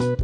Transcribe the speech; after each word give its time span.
Hai, 0.00 0.16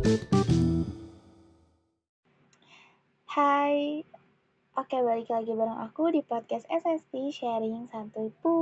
oke 4.72 4.96
balik 5.04 5.28
lagi 5.28 5.52
bareng 5.52 5.84
aku 5.84 6.16
di 6.16 6.24
podcast 6.24 6.64
SSP 6.72 7.28
Sharing 7.28 7.84
Santuy 7.92 8.32
Pu. 8.40 8.56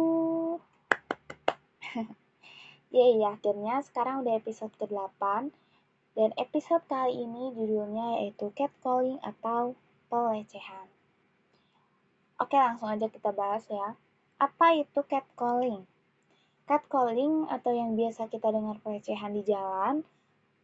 Yeay, 2.91 3.23
akhirnya 3.23 3.79
sekarang 3.87 4.27
udah 4.27 4.43
episode 4.43 4.75
ke-8 4.75 5.55
dan 6.19 6.35
episode 6.35 6.83
kali 6.91 7.23
ini 7.23 7.55
judulnya 7.55 8.19
yaitu 8.19 8.51
catcalling 8.51 9.23
atau 9.23 9.79
pelecehan. 10.11 10.91
Oke, 12.43 12.59
langsung 12.59 12.91
aja 12.91 13.07
kita 13.07 13.31
bahas 13.31 13.63
ya. 13.71 13.95
Apa 14.43 14.83
itu 14.83 14.99
catcalling? 15.07 15.87
Catcalling 16.67 17.47
atau 17.55 17.71
yang 17.71 17.95
biasa 17.95 18.27
kita 18.27 18.51
dengar 18.51 18.83
pelecehan 18.83 19.31
di 19.31 19.47
jalan 19.47 20.03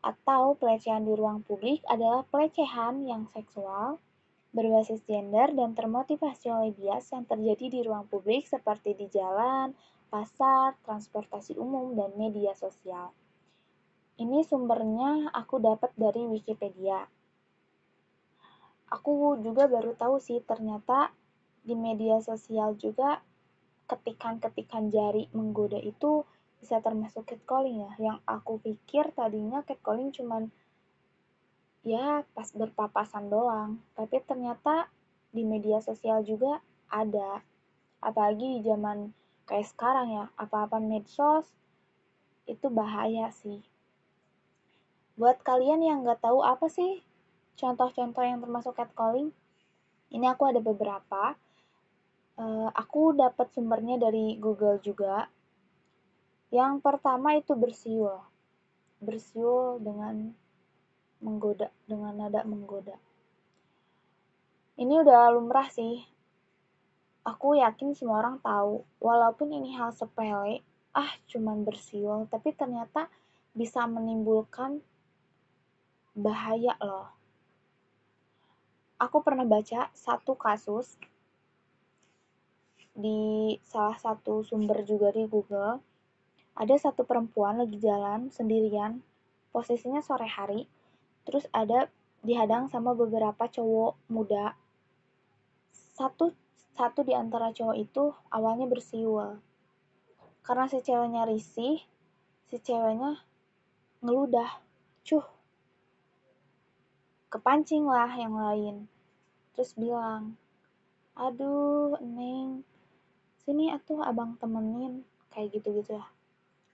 atau 0.01 0.57
pelecehan 0.57 1.05
di 1.05 1.13
ruang 1.13 1.45
publik 1.45 1.85
adalah 1.85 2.25
pelecehan 2.33 3.05
yang 3.05 3.29
seksual, 3.37 4.01
berbasis 4.57 5.05
gender, 5.05 5.53
dan 5.53 5.77
termotivasi 5.77 6.49
oleh 6.49 6.73
bias 6.73 7.13
yang 7.13 7.29
terjadi 7.29 7.67
di 7.69 7.81
ruang 7.85 8.09
publik 8.09 8.49
seperti 8.49 8.97
di 8.97 9.07
jalan, 9.13 9.77
pasar, 10.09 10.75
transportasi 10.89 11.55
umum, 11.61 11.93
dan 11.95 12.17
media 12.17 12.57
sosial. 12.57 13.13
Ini 14.21 14.45
sumbernya 14.45 15.33
aku 15.33 15.61
dapat 15.61 15.93
dari 15.97 16.25
Wikipedia. 16.29 17.09
Aku 18.91 19.39
juga 19.41 19.71
baru 19.71 19.95
tahu 19.95 20.19
sih 20.19 20.43
ternyata 20.43 21.15
di 21.63 21.79
media 21.79 22.19
sosial 22.21 22.75
juga 22.75 23.23
ketikan-ketikan 23.87 24.91
jari 24.91 25.31
menggoda 25.35 25.79
itu 25.79 26.27
bisa 26.61 26.79
termasuk 26.85 27.25
catcalling 27.25 27.83
ya. 27.83 27.93
Yang 27.99 28.19
aku 28.29 28.53
pikir 28.61 29.11
tadinya 29.17 29.65
catcalling 29.65 30.13
cuman 30.13 30.53
ya 31.83 32.23
pas 32.37 32.49
berpapasan 32.53 33.33
doang. 33.33 33.81
Tapi 33.97 34.21
ternyata 34.23 34.87
di 35.33 35.43
media 35.43 35.81
sosial 35.81 36.23
juga 36.23 36.61
ada. 36.93 37.41
Apalagi 38.05 38.61
di 38.61 38.61
zaman 38.65 39.11
kayak 39.49 39.67
sekarang 39.73 40.09
ya 40.15 40.25
apa-apa 40.37 40.79
medsos 40.79 41.49
itu 42.45 42.69
bahaya 42.69 43.33
sih. 43.33 43.65
Buat 45.17 45.43
kalian 45.43 45.83
yang 45.85 46.05
nggak 46.07 46.23
tahu 46.23 46.45
apa 46.45 46.69
sih 46.69 47.03
contoh-contoh 47.59 48.25
yang 48.25 48.41
termasuk 48.41 48.73
catcalling 48.73 49.35
ini 50.11 50.27
aku 50.27 50.51
ada 50.51 50.59
beberapa. 50.59 51.39
Uh, 52.41 52.73
aku 52.73 53.13
dapat 53.13 53.53
sumbernya 53.53 54.01
dari 54.01 54.41
Google 54.41 54.81
juga 54.81 55.29
yang 56.51 56.83
pertama 56.83 57.39
itu 57.39 57.55
bersiul. 57.55 58.19
Bersiul 58.99 59.79
dengan 59.79 60.35
menggoda, 61.23 61.71
dengan 61.87 62.19
nada 62.19 62.43
menggoda. 62.43 62.99
Ini 64.75 65.07
udah 65.07 65.31
lumrah 65.31 65.71
sih. 65.71 66.03
Aku 67.23 67.55
yakin 67.55 67.95
semua 67.95 68.25
orang 68.25 68.43
tahu, 68.43 68.83
walaupun 68.99 69.53
ini 69.55 69.77
hal 69.79 69.95
sepele, 69.95 70.65
ah 70.97 71.13
cuman 71.31 71.63
bersiul, 71.63 72.27
tapi 72.27 72.51
ternyata 72.57 73.07
bisa 73.55 73.87
menimbulkan 73.87 74.83
bahaya 76.17 76.75
loh. 76.83 77.13
Aku 78.99 79.23
pernah 79.23 79.47
baca 79.47 79.89
satu 79.95 80.35
kasus 80.35 80.99
di 82.97 83.55
salah 83.65 83.97
satu 83.97 84.43
sumber 84.43 84.83
juga 84.83 85.15
di 85.15 85.25
Google 85.25 85.90
ada 86.61 86.77
satu 86.77 87.09
perempuan 87.09 87.57
lagi 87.57 87.81
jalan 87.81 88.29
sendirian, 88.29 89.01
posisinya 89.49 90.05
sore 90.05 90.29
hari, 90.29 90.69
terus 91.25 91.49
ada 91.57 91.89
dihadang 92.21 92.69
sama 92.69 92.93
beberapa 92.93 93.49
cowok 93.49 93.97
muda. 94.13 94.53
Satu 95.73 96.37
satu 96.77 97.01
di 97.01 97.17
antara 97.17 97.49
cowok 97.57 97.77
itu 97.81 98.13
awalnya 98.29 98.69
bersiul. 98.69 99.41
Karena 100.45 100.69
si 100.69 100.85
ceweknya 100.85 101.25
risih, 101.25 101.81
si 102.53 102.57
ceweknya 102.61 103.25
ngeludah, 104.05 104.61
cuh. 105.01 105.25
Kepancing 107.33 107.89
lah 107.89 108.13
yang 108.21 108.37
lain. 108.37 108.85
Terus 109.57 109.73
bilang, 109.81 110.37
aduh, 111.17 111.97
Neng, 112.05 112.69
sini 113.49 113.73
atuh 113.73 114.05
abang 114.05 114.37
temenin, 114.37 115.09
kayak 115.33 115.57
gitu-gitu 115.57 115.97
ya 115.97 116.05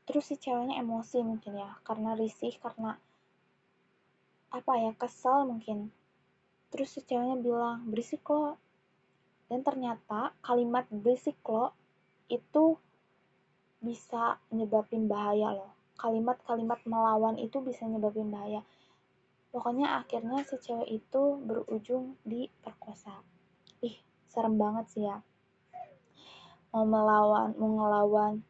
terus 0.06 0.30
si 0.30 0.38
ceweknya 0.38 0.78
emosi 0.78 1.18
mungkin 1.26 1.58
ya 1.58 1.70
karena 1.82 2.14
risih 2.14 2.54
karena 2.62 2.94
apa 4.56 4.72
ya 4.78 4.92
kesel 4.96 5.44
mungkin. 5.44 5.92
Terus 6.70 6.94
si 6.94 7.00
ceweknya 7.04 7.36
bilang 7.38 7.86
berisik 7.90 8.24
lo. 8.30 8.56
Dan 9.46 9.62
ternyata 9.62 10.34
kalimat 10.42 10.88
berisik 10.90 11.38
lo 11.46 11.76
itu 12.26 12.78
bisa 13.82 14.40
nyebabin 14.50 15.06
bahaya 15.06 15.54
loh. 15.54 15.72
Kalimat-kalimat 15.96 16.82
melawan 16.88 17.36
itu 17.36 17.60
bisa 17.62 17.86
nyebabin 17.86 18.32
bahaya. 18.32 18.64
Pokoknya 19.52 20.00
akhirnya 20.02 20.44
si 20.44 20.56
cewek 20.60 20.88
itu 20.88 21.22
berujung 21.44 22.18
di 22.26 22.48
perkosa. 22.60 23.22
Ih 23.80 23.96
serem 24.28 24.56
banget 24.56 24.86
sih 24.92 25.04
ya. 25.06 25.20
Mau 26.74 26.84
melawan 26.84 27.56
mau 27.56 27.70
ngelawan 27.72 28.44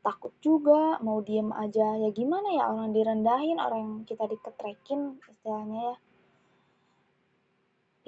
takut 0.00 0.32
juga 0.40 0.96
mau 1.04 1.20
diem 1.20 1.52
aja. 1.52 1.96
Ya 2.00 2.10
gimana 2.12 2.48
ya 2.56 2.72
orang 2.72 2.92
direndahin 2.96 3.60
orang 3.60 3.80
yang 3.80 3.94
kita 4.08 4.24
diketrekin 4.24 5.20
istilahnya 5.28 5.94
ya. 5.94 5.96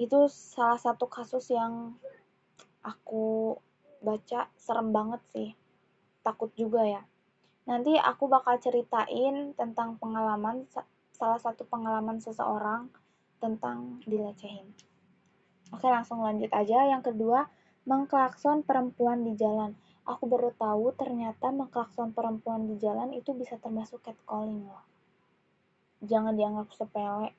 Itu 0.01 0.25
salah 0.29 0.81
satu 0.81 1.05
kasus 1.05 1.53
yang 1.53 1.93
aku 2.81 3.57
baca 4.01 4.49
serem 4.57 4.89
banget 4.89 5.21
sih. 5.31 5.49
Takut 6.25 6.49
juga 6.57 6.83
ya. 6.83 7.01
Nanti 7.69 7.95
aku 7.95 8.27
bakal 8.27 8.59
ceritain 8.59 9.55
tentang 9.55 9.95
pengalaman 10.01 10.67
salah 11.13 11.39
satu 11.39 11.63
pengalaman 11.63 12.19
seseorang 12.19 12.91
tentang 13.39 14.01
dilecehin. 14.03 14.67
Oke 15.71 15.87
langsung 15.87 16.25
lanjut 16.25 16.51
aja. 16.51 16.89
Yang 16.89 17.13
kedua 17.13 17.47
mengklakson 17.87 18.63
perempuan 18.63 19.23
di 19.23 19.35
jalan 19.35 19.75
aku 20.03 20.27
baru 20.27 20.51
tahu 20.55 20.91
ternyata 20.95 21.51
mengklakson 21.51 22.11
perempuan 22.11 22.67
di 22.67 22.75
jalan 22.75 23.15
itu 23.15 23.31
bisa 23.31 23.55
termasuk 23.55 24.03
catcalling 24.03 24.67
loh. 24.67 24.83
Jangan 26.03 26.35
dianggap 26.35 26.67
sepele. 26.75 27.31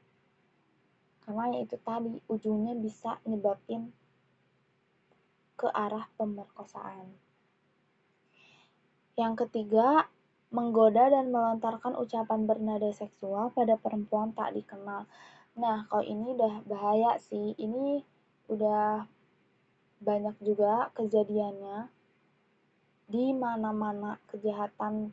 Karena 1.25 1.57
ya 1.57 1.59
itu 1.65 1.77
tadi, 1.81 2.21
ujungnya 2.29 2.77
bisa 2.77 3.17
nyebabin 3.25 3.93
ke 5.57 5.69
arah 5.73 6.05
pemerkosaan. 6.21 7.17
Yang 9.17 9.47
ketiga, 9.49 10.09
menggoda 10.53 11.09
dan 11.09 11.33
melontarkan 11.33 11.97
ucapan 11.97 12.45
bernada 12.45 12.91
seksual 12.93 13.55
pada 13.57 13.81
perempuan 13.81 14.37
tak 14.37 14.53
dikenal. 14.53 15.09
Nah, 15.57 15.87
kalau 15.89 16.05
ini 16.05 16.35
udah 16.37 16.67
bahaya 16.67 17.17
sih. 17.17 17.57
Ini 17.57 18.05
udah 18.51 19.09
banyak 20.05 20.37
juga 20.45 20.93
kejadiannya 20.93 21.94
di 23.05 23.37
mana-mana 23.37 24.17
kejahatan 24.33 25.13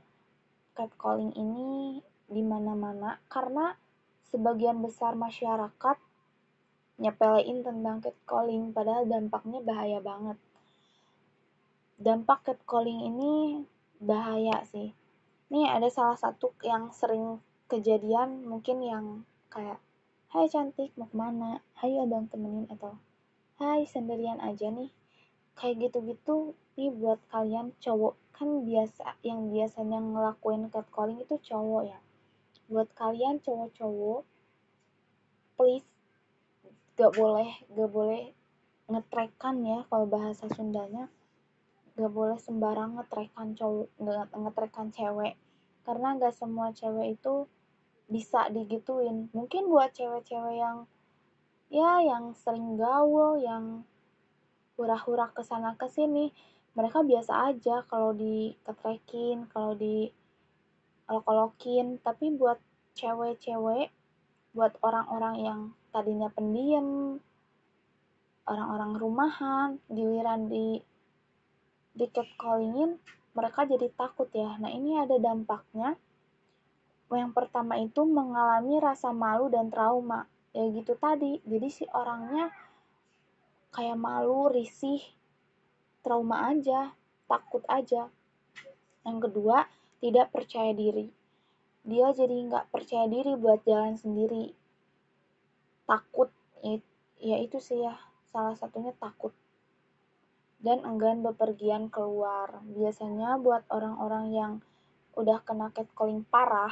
catcalling 0.72 1.35
ini 1.35 2.00
di 2.31 2.40
mana-mana 2.40 3.19
karena 3.28 3.75
sebagian 4.31 4.79
besar 4.79 5.19
masyarakat 5.19 5.97
nyepelein 7.02 7.59
tentang 7.66 8.00
catcalling 8.00 8.72
padahal 8.72 9.03
dampaknya 9.03 9.59
bahaya 9.59 10.00
banget. 10.00 10.38
Dampak 12.02 12.47
catcalling 12.47 13.12
ini 13.12 13.62
bahaya 14.00 14.63
sih. 14.66 14.96
Nih 15.52 15.68
ada 15.68 15.91
salah 15.91 16.16
satu 16.16 16.56
yang 16.63 16.96
sering 16.96 17.44
kejadian 17.68 18.47
mungkin 18.47 18.79
yang 18.81 19.05
kayak 19.52 19.84
Hai 20.32 20.47
cantik 20.47 20.96
mau 20.96 21.11
ke 21.11 21.16
mana? 21.20 21.59
Hayo 21.84 22.08
abang 22.08 22.23
temenin 22.32 22.64
atau 22.72 22.96
Hai 23.59 23.84
sendirian 23.84 24.40
aja 24.40 24.72
nih 24.72 24.88
kayak 25.56 25.90
gitu-gitu 25.90 26.56
nih 26.80 26.92
buat 26.92 27.20
kalian 27.30 27.76
cowok 27.84 28.16
kan 28.32 28.66
biasa 28.66 29.22
yang 29.22 29.53
biasanya 29.53 30.02
ngelakuin 30.02 30.72
catcalling 30.74 31.22
itu 31.22 31.38
cowok 31.38 31.94
ya. 31.94 32.00
Buat 32.72 32.90
kalian 32.98 33.38
cowok-cowok 33.44 34.26
please 35.59 35.86
gak 36.98 37.14
boleh 37.14 37.53
gak 37.70 37.92
boleh 37.94 38.34
ngetrekan 38.90 39.62
ya 39.62 39.86
kalau 39.92 40.09
bahasa 40.09 40.50
Sundanya. 40.50 41.06
Gak 41.94 42.09
boleh 42.09 42.40
sembarang 42.42 42.98
ngetrekan 42.98 43.53
cowok 43.53 43.94
ngetrekan 44.34 44.90
cewek. 44.90 45.38
Karena 45.86 46.18
gak 46.18 46.34
semua 46.34 46.74
cewek 46.74 47.20
itu 47.20 47.46
bisa 48.09 48.50
digituin. 48.50 49.30
Mungkin 49.38 49.70
buat 49.70 49.94
cewek-cewek 49.94 50.58
yang 50.58 50.90
ya 51.72 52.03
yang 52.03 52.36
sering 52.36 52.76
gaul 52.76 53.40
yang 53.40 53.86
hura-hura 54.76 55.32
ke 55.34 55.41
sana 55.44 55.76
ke 55.76 55.88
sini. 55.91 56.32
Mereka 56.78 57.03
biasa 57.03 57.52
aja 57.52 57.84
kalau 57.88 58.16
diketrekin 58.16 59.52
kalau 59.52 59.76
di 59.76 60.08
kolokin 61.12 62.00
tapi 62.00 62.32
buat 62.32 62.56
cewek-cewek 62.96 63.91
buat 64.56 64.73
orang-orang 64.79 65.35
yang 65.44 65.59
tadinya 65.91 66.32
pendiam 66.32 67.20
orang-orang 68.47 68.96
rumahan 68.96 69.70
giliran 69.91 70.47
di 70.47 70.79
di 71.91 72.06
catcallingin 72.08 72.96
mereka 73.32 73.64
jadi 73.64 73.88
takut 73.96 74.28
ya. 74.35 74.59
Nah 74.59 74.72
ini 74.72 75.00
ada 75.00 75.16
dampaknya. 75.16 75.96
Yang 77.12 77.32
pertama 77.35 77.76
itu 77.79 78.03
mengalami 78.08 78.79
rasa 78.79 79.12
malu 79.12 79.47
dan 79.52 79.72
trauma. 79.72 80.28
Ya 80.52 80.67
gitu 80.67 80.96
tadi. 81.00 81.40
Jadi 81.47 81.67
si 81.72 81.84
orangnya 81.91 82.52
kayak 83.72 83.96
malu 83.96 84.52
risih 84.52 85.00
trauma 86.03 86.52
aja 86.52 86.96
takut 87.32 87.64
aja. 87.72 88.12
Yang 89.08 89.18
kedua 89.32 89.72
tidak 90.03 90.29
percaya 90.35 90.76
diri. 90.76 91.08
Dia 91.88 92.12
jadi 92.12 92.35
nggak 92.52 92.70
percaya 92.70 93.08
diri 93.08 93.34
buat 93.40 93.64
jalan 93.64 93.96
sendiri. 93.96 94.52
Takut 95.88 96.29
ya 97.22 97.38
itu 97.38 97.62
sih 97.62 97.85
ya 97.85 97.96
salah 98.34 98.58
satunya 98.59 98.91
takut. 99.00 99.32
Dan 100.62 100.85
enggan 100.85 101.26
bepergian 101.26 101.90
keluar. 101.90 102.62
Biasanya 102.67 103.40
buat 103.41 103.66
orang-orang 103.72 104.26
yang 104.35 104.53
udah 105.16 105.41
kena 105.44 105.74
catcalling 105.76 106.24
parah 106.28 106.72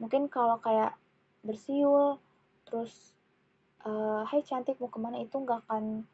mungkin 0.00 0.26
kalau 0.32 0.58
kayak 0.58 0.96
bersiul 1.44 2.18
terus 2.66 3.14
uh, 3.84 4.24
hai 4.24 4.40
cantik 4.40 4.80
mau 4.80 4.88
ke 4.88 4.96
mana? 4.96 5.20
Itu 5.20 5.44
nggak 5.44 5.68
akan 5.68 6.08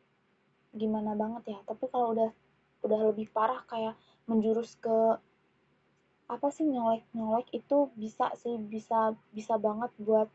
gimana 0.77 1.17
banget 1.17 1.57
ya. 1.57 1.59
Tapi 1.65 1.89
kalau 1.89 2.13
udah 2.15 2.31
udah 2.85 3.01
lebih 3.11 3.27
parah 3.33 3.65
kayak 3.67 3.99
menjurus 4.31 4.79
ke 4.79 5.19
apa 6.27 6.49
sih 6.51 6.67
nyolek 6.67 7.07
nyolek 7.15 7.47
itu 7.55 7.91
bisa 7.95 8.35
sih 8.35 8.59
bisa 8.59 9.15
bisa 9.31 9.55
banget 9.63 9.95
buat 10.03 10.27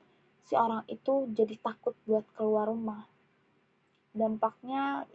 si 0.47 0.55
orang 0.55 0.87
itu 0.87 1.27
jadi 1.35 1.55
takut 1.59 1.95
buat 2.07 2.25
keluar 2.35 2.67
rumah. 2.71 3.05
Dampaknya 4.11 5.07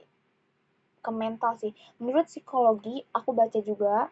ke 1.00 1.10
mental 1.12 1.56
sih. 1.60 1.72
Menurut 2.00 2.28
psikologi 2.28 3.04
aku 3.12 3.30
baca 3.36 3.60
juga 3.60 4.08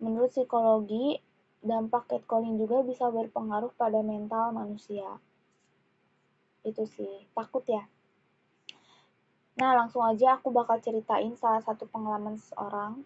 menurut 0.00 0.32
psikologi 0.32 1.20
dampak 1.60 2.08
catcalling 2.08 2.56
juga 2.56 2.80
bisa 2.80 3.12
berpengaruh 3.12 3.76
pada 3.76 4.00
mental 4.00 4.56
manusia. 4.56 5.20
Itu 6.64 6.88
sih 6.88 7.28
takut 7.36 7.66
ya 7.68 7.84
nah 9.60 9.76
langsung 9.76 10.00
aja 10.00 10.40
aku 10.40 10.48
bakal 10.48 10.80
ceritain 10.80 11.36
salah 11.36 11.60
satu 11.60 11.84
pengalaman 11.84 12.40
seseorang. 12.40 13.04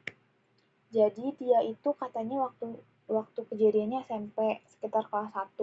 Jadi 0.95 1.35
dia 1.35 1.59
itu 1.67 1.91
katanya 1.99 2.47
waktu 2.47 2.79
waktu 3.11 3.41
kejadiannya 3.51 4.06
SMP 4.06 4.62
sekitar 4.71 5.11
kelas 5.11 5.35
1 5.35 5.59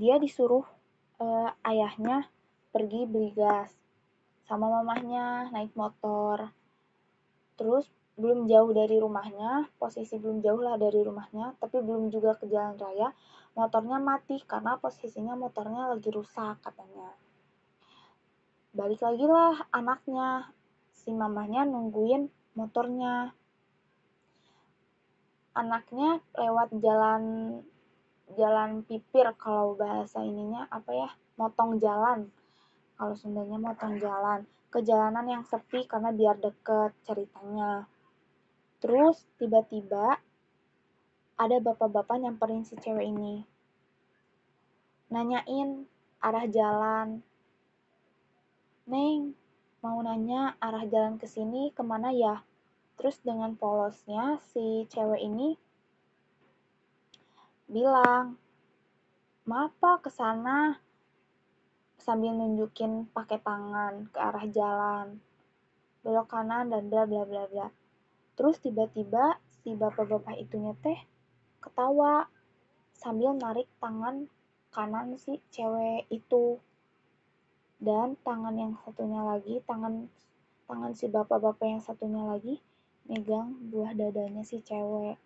dia 0.00 0.16
disuruh 0.16 0.64
uh, 1.20 1.52
ayahnya 1.68 2.32
pergi 2.72 3.04
beli 3.04 3.36
gas 3.36 3.76
sama 4.48 4.72
mamahnya 4.72 5.52
naik 5.52 5.76
motor. 5.76 6.48
Terus 7.60 7.84
belum 8.16 8.48
jauh 8.48 8.72
dari 8.72 8.96
rumahnya 9.00 9.68
posisi 9.80 10.16
belum 10.16 10.44
jauh 10.44 10.60
lah 10.60 10.76
dari 10.76 11.00
rumahnya 11.00 11.56
tapi 11.56 11.80
belum 11.80 12.12
juga 12.12 12.36
ke 12.36 12.44
jalan 12.52 12.76
raya 12.76 13.16
motornya 13.56 13.96
mati 13.96 14.36
karena 14.44 14.76
posisinya 14.76 15.32
motornya 15.40 15.88
lagi 15.96 16.12
rusak 16.12 16.60
katanya 16.60 17.16
balik 18.70 19.02
lagi 19.02 19.26
lah 19.26 19.66
anaknya. 19.74 20.54
Si 20.94 21.10
mamahnya 21.10 21.66
nungguin 21.66 22.30
motornya. 22.54 23.34
Anaknya 25.56 26.22
lewat 26.38 26.70
jalan 26.78 27.22
jalan 28.38 28.86
pipir 28.86 29.26
kalau 29.34 29.74
bahasa 29.74 30.22
ininya 30.22 30.70
apa 30.70 30.90
ya 30.94 31.08
motong 31.34 31.82
jalan. 31.82 32.30
Kalau 32.94 33.14
Sundanya 33.18 33.58
motong 33.58 33.98
jalan. 33.98 34.46
Ke 34.70 34.86
jalanan 34.86 35.26
yang 35.26 35.42
sepi 35.42 35.82
karena 35.90 36.14
biar 36.14 36.38
deket 36.38 36.94
ceritanya. 37.02 37.90
Terus 38.78 39.26
tiba-tiba 39.34 40.22
ada 41.34 41.56
bapak-bapak 41.58 42.22
nyamperin 42.22 42.62
si 42.62 42.78
cewek 42.78 43.10
ini. 43.10 43.42
Nanyain 45.10 45.90
arah 46.22 46.46
jalan 46.46 47.26
Neng 48.90 49.38
mau 49.86 50.02
nanya 50.02 50.58
arah 50.58 50.82
jalan 50.82 51.14
ke 51.14 51.30
sini 51.30 51.70
ke 51.70 51.78
mana 51.86 52.10
ya? 52.10 52.42
Terus 52.98 53.22
dengan 53.22 53.54
polosnya 53.54 54.42
si 54.50 54.82
cewek 54.90 55.22
ini 55.22 55.54
bilang, 57.70 58.34
maaf 59.46 59.70
pak 59.78 60.02
ke 60.02 60.10
sana. 60.10 60.82
Sambil 62.02 62.34
nunjukin 62.34 63.06
pakai 63.14 63.38
tangan 63.38 64.10
ke 64.10 64.18
arah 64.18 64.50
jalan. 64.50 65.22
Belok 66.02 66.26
kanan 66.26 66.74
dan 66.74 66.90
bla 66.90 67.06
bla 67.06 67.22
bla 67.22 67.46
bla. 67.46 67.70
Terus 68.34 68.58
tiba-tiba 68.58 69.38
si 69.62 69.78
bapak-bapak 69.78 70.34
itu 70.34 70.58
teh 70.82 70.98
ketawa 71.62 72.26
sambil 72.90 73.38
narik 73.38 73.70
tangan 73.78 74.26
kanan 74.74 75.14
si 75.14 75.38
cewek 75.54 76.10
itu 76.10 76.58
dan 77.80 78.12
tangan 78.20 78.52
yang 78.60 78.76
satunya 78.84 79.24
lagi 79.24 79.64
tangan 79.64 80.04
tangan 80.68 80.92
si 80.92 81.08
bapak-bapak 81.08 81.64
yang 81.64 81.80
satunya 81.80 82.20
lagi 82.20 82.60
megang 83.08 83.56
buah 83.72 83.96
dadanya 83.96 84.44
si 84.44 84.60
cewek. 84.60 85.16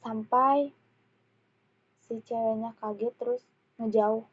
Sampai 0.00 0.72
si 2.08 2.24
ceweknya 2.24 2.72
kaget 2.80 3.14
terus 3.20 3.44
ngejauh. 3.76 4.24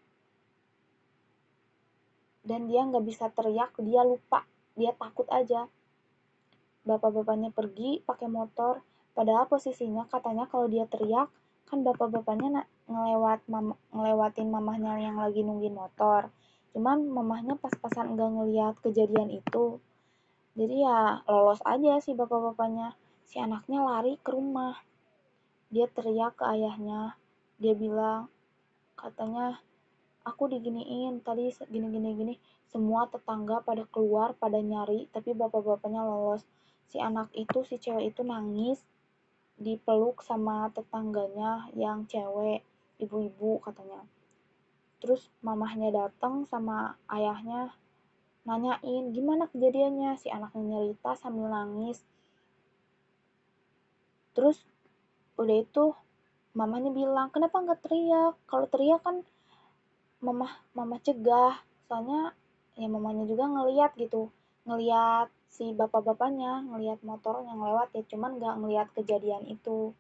Dan 2.42 2.72
dia 2.72 2.88
nggak 2.88 3.06
bisa 3.06 3.28
teriak 3.30 3.76
dia 3.84 4.02
lupa. 4.08 4.48
Dia 4.74 4.96
takut 4.96 5.28
aja. 5.30 5.68
Bapak-bapaknya 6.88 7.54
pergi 7.54 8.02
pakai 8.02 8.32
motor. 8.32 8.82
Padahal 9.12 9.46
posisinya 9.46 10.08
katanya 10.08 10.48
kalau 10.48 10.72
dia 10.72 10.88
teriak 10.88 11.28
kan 11.68 11.84
bapak-bapaknya 11.84 12.66
ngelewat 12.88 13.44
mama, 13.48 13.76
ngelewatin 13.94 14.50
mamahnya 14.50 15.00
yang 15.00 15.20
lagi 15.20 15.44
nungguin 15.44 15.76
motor 15.76 16.32
cuman 16.72 17.04
mamahnya 17.08 17.60
pas-pasan 17.60 18.16
enggak 18.16 18.32
ngeliat 18.32 18.76
kejadian 18.80 19.30
itu. 19.32 19.80
Jadi 20.56 20.84
ya 20.84 21.24
lolos 21.28 21.60
aja 21.68 22.00
si 22.00 22.16
bapak-bapaknya. 22.16 22.96
Si 23.28 23.40
anaknya 23.40 23.84
lari 23.84 24.20
ke 24.20 24.32
rumah. 24.32 24.80
Dia 25.72 25.88
teriak 25.88 26.40
ke 26.40 26.44
ayahnya. 26.48 27.16
Dia 27.60 27.76
bilang 27.76 28.32
katanya 28.96 29.60
aku 30.28 30.52
diginiin 30.52 31.24
tadi 31.24 31.52
gini 31.68 31.88
gini 31.92 32.10
gini. 32.16 32.36
Semua 32.72 33.08
tetangga 33.08 33.60
pada 33.64 33.84
keluar 33.88 34.36
pada 34.36 34.60
nyari 34.60 35.12
tapi 35.12 35.36
bapak-bapaknya 35.36 36.04
lolos. 36.04 36.44
Si 36.88 37.00
anak 37.00 37.32
itu 37.36 37.64
si 37.68 37.80
cewek 37.80 38.16
itu 38.16 38.24
nangis 38.24 38.84
dipeluk 39.60 40.24
sama 40.24 40.72
tetangganya 40.74 41.68
yang 41.76 42.04
cewek 42.08 42.64
ibu-ibu 42.98 43.62
katanya 43.62 44.02
terus 45.02 45.28
mamahnya 45.42 45.90
datang 45.90 46.46
sama 46.46 46.96
ayahnya 47.10 47.74
nanyain 48.46 49.10
gimana 49.12 49.50
kejadiannya? 49.50 50.16
Si 50.22 50.30
anaknya 50.30 50.64
nyerita 50.78 51.18
sambil 51.18 51.50
nangis. 51.50 52.06
Terus 54.38 54.62
udah 55.42 55.58
itu 55.58 55.86
mamanya 56.54 56.94
bilang 56.94 57.34
kenapa 57.34 57.58
nggak 57.60 57.82
teriak? 57.82 58.34
Kalau 58.46 58.70
teriak 58.70 59.02
kan 59.02 59.26
mama 60.22 60.48
mama 60.78 61.02
cegah. 61.02 61.58
Soalnya 61.90 62.38
ya 62.78 62.88
mamanya 62.88 63.28
juga 63.28 63.50
ngeliat 63.50 63.98
gitu 64.00 64.32
ngeliat 64.62 65.28
si 65.52 65.74
bapak-bapaknya 65.74 66.64
ngeliat 66.70 67.02
motor 67.02 67.42
yang 67.44 67.60
lewat 67.60 67.92
ya 67.98 68.06
cuman 68.08 68.38
nggak 68.38 68.56
ngeliat 68.62 68.88
kejadian 68.94 69.44
itu. 69.50 69.92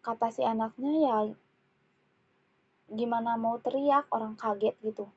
Kata 0.00 0.32
si 0.32 0.42
anaknya 0.42 0.92
ya 1.04 1.16
gimana 2.88 3.36
mau 3.36 3.60
teriak 3.60 4.08
orang 4.12 4.34
kaget 4.34 4.74
gitu 4.80 5.08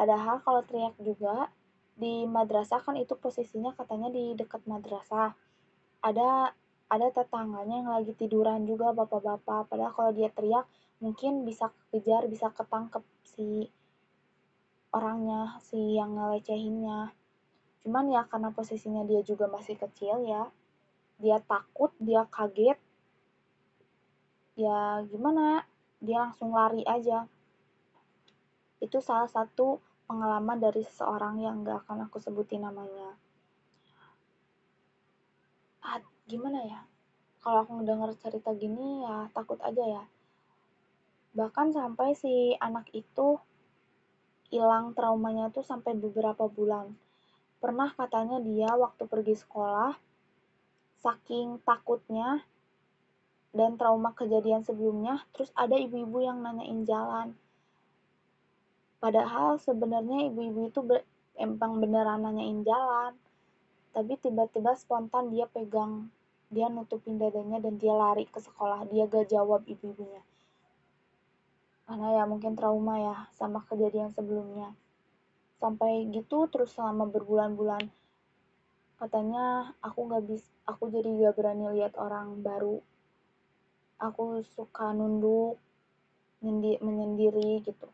Padahal 0.00 0.40
kalau 0.40 0.64
teriak 0.64 0.96
juga 0.96 1.52
di 1.92 2.24
madrasah 2.24 2.80
kan 2.80 2.96
itu 2.96 3.12
posisinya 3.20 3.76
katanya 3.76 4.08
di 4.08 4.32
dekat 4.32 4.64
madrasah. 4.64 5.36
Ada 6.00 6.56
ada 6.88 7.06
tetangganya 7.12 7.84
yang 7.84 7.92
lagi 7.92 8.16
tiduran 8.16 8.64
juga 8.64 8.96
bapak-bapak. 8.96 9.68
Padahal 9.68 9.92
kalau 9.92 10.12
dia 10.16 10.32
teriak 10.32 10.64
mungkin 11.04 11.44
bisa 11.44 11.68
kejar, 11.92 12.24
bisa 12.32 12.48
ketangkep 12.48 13.04
si 13.28 13.68
orangnya, 14.88 15.60
si 15.68 16.00
yang 16.00 16.16
ngelecehinnya. 16.16 17.12
Cuman 17.84 18.08
ya 18.08 18.24
karena 18.24 18.56
posisinya 18.56 19.04
dia 19.04 19.20
juga 19.20 19.52
masih 19.52 19.76
kecil 19.76 20.24
ya, 20.24 20.48
dia 21.20 21.44
takut, 21.44 21.92
dia 22.00 22.24
kaget, 22.24 22.80
ya 24.56 25.04
gimana, 25.12 25.68
dia 26.00 26.24
langsung 26.24 26.56
lari 26.56 26.80
aja. 26.88 27.28
Itu 28.80 29.04
salah 29.04 29.28
satu 29.28 29.78
pengalaman 30.08 30.58
dari 30.58 30.80
seseorang 30.82 31.38
yang 31.44 31.62
gak 31.62 31.86
akan 31.86 32.08
aku 32.08 32.18
sebutin 32.18 32.64
namanya. 32.64 33.14
Ah, 35.84 36.00
gimana 36.24 36.64
ya? 36.64 36.80
Kalau 37.40 37.64
aku 37.64 37.80
ngedenger 37.80 38.16
cerita 38.20 38.52
gini 38.56 39.04
ya 39.04 39.28
takut 39.32 39.60
aja 39.60 39.84
ya. 39.84 40.04
Bahkan 41.36 41.72
sampai 41.72 42.16
si 42.16 42.58
anak 42.58 42.90
itu 42.90 43.38
hilang 44.50 44.92
traumanya 44.98 45.48
tuh 45.54 45.62
sampai 45.62 45.94
beberapa 45.94 46.50
bulan. 46.50 46.90
Pernah 47.62 47.94
katanya 47.94 48.42
dia 48.42 48.72
waktu 48.74 49.06
pergi 49.06 49.38
sekolah, 49.38 49.94
saking 51.00 51.62
takutnya 51.62 52.42
dan 53.50 53.74
trauma 53.74 54.14
kejadian 54.14 54.62
sebelumnya, 54.62 55.26
terus 55.34 55.50
ada 55.58 55.74
ibu-ibu 55.74 56.22
yang 56.22 56.42
nanyain 56.42 56.86
jalan. 56.86 57.34
Padahal 59.02 59.58
sebenarnya 59.58 60.30
ibu-ibu 60.30 60.70
itu 60.70 60.80
emang 61.34 61.82
beneran 61.82 62.22
nanyain 62.22 62.62
jalan, 62.62 63.16
tapi 63.90 64.14
tiba-tiba 64.20 64.76
spontan 64.78 65.34
dia 65.34 65.50
pegang 65.50 66.12
dia 66.50 66.66
nutupin 66.66 67.14
dadanya 67.14 67.62
dan 67.62 67.78
dia 67.78 67.94
lari 67.94 68.26
ke 68.26 68.42
sekolah. 68.42 68.82
Dia 68.90 69.06
gak 69.06 69.30
jawab 69.30 69.62
ibu-ibunya. 69.70 70.22
Karena 71.86 72.22
ya 72.22 72.24
mungkin 72.26 72.58
trauma 72.58 72.98
ya 72.98 73.16
sama 73.38 73.62
kejadian 73.70 74.10
sebelumnya. 74.10 74.74
Sampai 75.62 76.10
gitu 76.10 76.50
terus 76.50 76.74
selama 76.74 77.06
berbulan-bulan 77.06 77.86
katanya 79.00 79.72
aku 79.80 80.12
gak 80.12 80.28
bisa 80.28 80.44
aku 80.68 80.92
jadi 80.92 81.08
gak 81.08 81.40
berani 81.40 81.72
lihat 81.72 81.96
orang 81.96 82.44
baru 82.44 82.84
aku 84.00 84.40
suka 84.56 84.96
nunduk 84.96 85.60
menyendiri 86.80 87.60
gitu. 87.60 87.88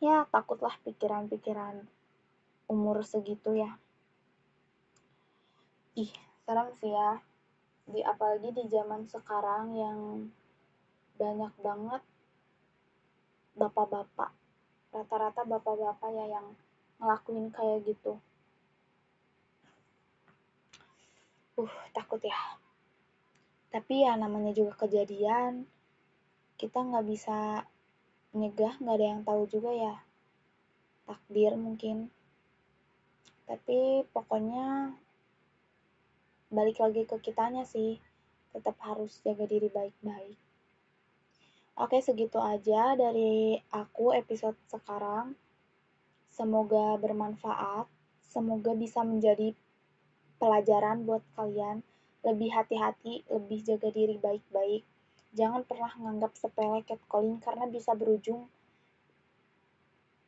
Ya 0.00 0.24
takutlah 0.32 0.72
pikiran-pikiran 0.82 1.84
umur 2.72 3.04
segitu 3.04 3.52
ya. 3.52 3.76
Ih 5.92 6.08
serem 6.48 6.72
sih 6.80 6.88
ya. 6.88 7.20
Di 7.84 8.00
apalagi 8.00 8.48
di 8.56 8.64
zaman 8.72 9.04
sekarang 9.04 9.76
yang 9.76 9.98
banyak 11.20 11.52
banget 11.60 12.02
bapak-bapak 13.52 14.32
rata-rata 14.92 15.44
bapak-bapak 15.44 16.10
ya 16.16 16.40
yang 16.40 16.46
ngelakuin 16.96 17.52
kayak 17.52 17.84
gitu. 17.84 18.16
Uh 21.60 21.72
takut 21.92 22.24
ya 22.24 22.61
tapi 23.72 24.04
ya 24.04 24.20
namanya 24.20 24.52
juga 24.52 24.84
kejadian 24.84 25.64
kita 26.60 26.78
nggak 26.78 27.08
bisa 27.08 27.64
nyegah 28.36 28.76
nggak 28.78 28.96
ada 29.00 29.06
yang 29.16 29.22
tahu 29.24 29.42
juga 29.48 29.72
ya. 29.72 29.94
Takdir 31.08 31.58
mungkin. 31.58 32.12
Tapi 33.48 34.06
pokoknya 34.14 34.94
balik 36.52 36.78
lagi 36.78 37.02
ke 37.08 37.16
kitanya 37.18 37.64
sih 37.64 37.96
tetap 38.52 38.76
harus 38.84 39.18
jaga 39.24 39.48
diri 39.48 39.72
baik-baik. 39.72 40.38
Oke 41.80 41.98
segitu 42.04 42.36
aja 42.36 42.92
dari 42.94 43.56
aku 43.72 44.12
episode 44.12 44.54
sekarang. 44.68 45.34
Semoga 46.28 47.00
bermanfaat 47.00 47.88
semoga 48.32 48.72
bisa 48.72 49.04
menjadi 49.04 49.52
pelajaran 50.40 51.04
buat 51.04 51.20
kalian 51.36 51.84
lebih 52.22 52.54
hati-hati 52.54 53.26
lebih 53.30 53.62
jaga 53.66 53.90
diri 53.90 54.18
baik-baik. 54.18 54.82
Jangan 55.34 55.66
pernah 55.66 55.90
menganggap 55.98 56.38
sepele 56.38 56.86
catcalling 56.86 57.42
karena 57.42 57.66
bisa 57.66 57.96
berujung 57.98 58.46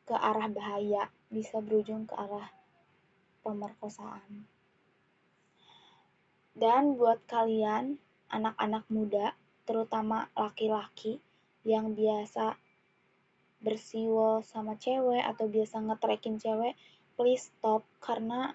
ke 0.05 0.13
arah 0.13 0.45
bahaya 0.45 1.09
bisa 1.33 1.59
berujung 1.59 2.05
ke 2.05 2.13
arah 2.13 2.53
pemerkosaan. 3.41 4.45
Dan 6.55 6.95
buat 6.95 7.19
kalian, 7.27 7.99
anak-anak 8.31 8.87
muda, 8.87 9.35
terutama 9.67 10.31
laki-laki 10.37 11.19
yang 11.67 11.97
biasa 11.97 12.55
bersiwol 13.59 14.45
sama 14.45 14.77
cewek 14.77 15.25
atau 15.25 15.49
biasa 15.49 15.83
ngetrekin 15.83 16.37
cewek, 16.39 16.77
please 17.19 17.49
stop 17.49 17.83
karena 17.99 18.53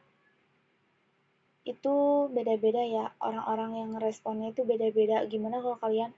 itu 1.69 1.95
beda-beda 2.33 2.83
ya 2.85 3.12
orang-orang 3.21 3.76
yang 3.76 3.93
responnya 4.00 4.50
itu 4.50 4.64
beda-beda 4.64 5.25
gimana 5.29 5.61
kalau 5.61 5.76
kalian 5.76 6.12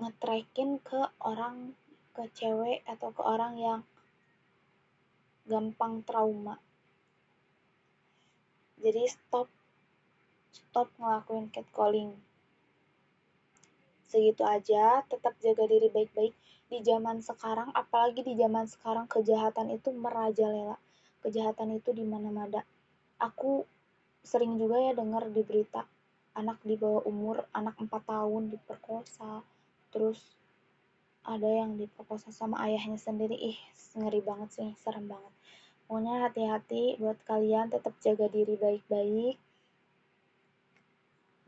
ngetrekin 0.00 0.80
ke 0.80 1.00
orang 1.20 1.76
ke 2.16 2.24
cewek 2.32 2.80
atau 2.88 3.12
ke 3.12 3.22
orang 3.22 3.54
yang 3.60 3.80
gampang 5.44 6.00
trauma 6.06 6.56
jadi 8.78 9.10
stop 9.10 9.50
stop 10.54 10.88
ngelakuin 11.02 11.50
catcalling. 11.50 12.14
Segitu 14.08 14.46
aja, 14.46 15.02
tetap 15.04 15.34
jaga 15.42 15.66
diri 15.66 15.90
baik-baik. 15.90 16.32
Di 16.68 16.78
zaman 16.84 17.18
sekarang, 17.20 17.74
apalagi 17.74 18.22
di 18.22 18.38
zaman 18.38 18.70
sekarang 18.70 19.10
kejahatan 19.10 19.74
itu 19.74 19.90
merajalela. 19.92 20.78
Kejahatan 21.20 21.76
itu 21.76 21.90
di 21.92 22.06
mana-mana. 22.06 22.62
Aku 23.18 23.66
sering 24.22 24.58
juga 24.58 24.78
ya 24.78 24.92
dengar 24.94 25.26
di 25.30 25.42
berita 25.42 25.86
anak 26.38 26.62
di 26.62 26.78
bawah 26.78 27.02
umur, 27.06 27.46
anak 27.50 27.74
4 27.82 27.90
tahun 27.90 28.54
diperkosa. 28.54 29.42
Terus 29.90 30.18
ada 31.26 31.50
yang 31.50 31.74
diperkosa 31.74 32.30
sama 32.30 32.62
ayahnya 32.64 32.96
sendiri. 32.98 33.34
Ih, 33.34 33.58
ngeri 33.98 34.22
banget 34.22 34.48
sih, 34.54 34.70
serem 34.78 35.10
banget. 35.10 35.34
Pokoknya 35.88 36.28
hati-hati 36.28 37.00
buat 37.00 37.18
kalian 37.26 37.74
tetap 37.74 37.96
jaga 37.98 38.28
diri 38.28 38.54
baik-baik 38.60 39.40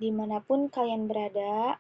di 0.01 0.09
mana 0.09 0.41
pun 0.41 0.73
kalian 0.73 1.05
berada, 1.05 1.77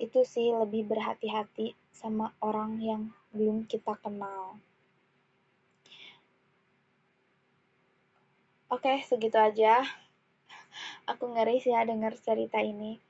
itu 0.00 0.24
sih 0.24 0.48
lebih 0.48 0.88
berhati-hati 0.88 1.76
sama 1.92 2.32
orang 2.40 2.80
yang 2.80 3.02
belum 3.36 3.68
kita 3.68 4.00
kenal. 4.00 4.56
Oke, 8.70 9.02
segitu 9.02 9.34
aja. 9.34 9.82
Aku 11.10 11.26
ngeri 11.34 11.58
sih 11.58 11.74
ya 11.74 11.82
denger 11.82 12.14
cerita 12.22 12.62
ini. 12.62 13.02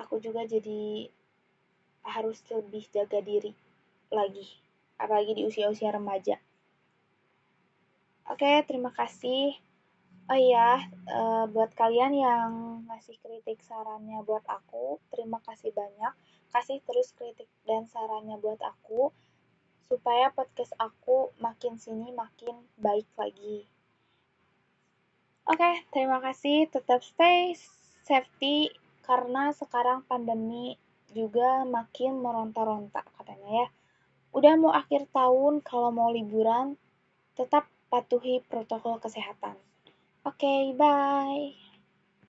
Aku 0.00 0.16
juga 0.16 0.48
jadi 0.48 1.12
harus 2.00 2.40
lebih 2.48 2.88
jaga 2.88 3.20
diri 3.20 3.52
lagi, 4.08 4.48
apalagi 4.96 5.36
di 5.36 5.42
usia-usia 5.44 5.92
remaja. 5.92 6.40
Oke, 8.32 8.64
terima 8.64 8.96
kasih. 8.96 9.60
Oh 10.24 10.40
iya, 10.40 10.88
uh, 11.12 11.44
buat 11.52 11.76
kalian 11.76 12.16
yang 12.16 12.50
ngasih 12.88 13.20
kritik 13.20 13.60
sarannya 13.60 14.24
buat 14.24 14.48
aku, 14.48 15.04
terima 15.12 15.44
kasih 15.44 15.68
banyak. 15.68 16.16
Kasih 16.48 16.80
terus 16.88 17.12
kritik 17.12 17.52
dan 17.68 17.84
sarannya 17.92 18.40
buat 18.40 18.64
aku, 18.64 19.12
supaya 19.84 20.32
podcast 20.32 20.72
aku 20.80 21.28
makin 21.44 21.76
sini 21.76 22.08
makin 22.16 22.56
baik 22.80 23.04
lagi. 23.20 23.68
Oke, 25.42 25.58
okay, 25.58 25.74
terima 25.90 26.22
kasih. 26.22 26.70
Tetap 26.70 27.02
stay 27.02 27.58
safety, 28.06 28.70
karena 29.02 29.50
sekarang 29.50 30.06
pandemi 30.06 30.78
juga 31.10 31.66
makin 31.66 32.22
meronta-ronta 32.22 33.02
katanya 33.18 33.66
ya. 33.66 33.68
Udah 34.30 34.54
mau 34.54 34.70
akhir 34.70 35.10
tahun, 35.10 35.60
kalau 35.66 35.90
mau 35.90 36.14
liburan, 36.14 36.78
tetap 37.34 37.66
patuhi 37.90 38.38
protokol 38.46 39.02
kesehatan. 39.02 39.58
Okay, 40.22 40.78
bye. 40.78 41.61